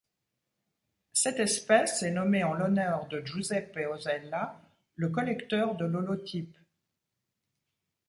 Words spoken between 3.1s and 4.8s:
Giuseppe Osella,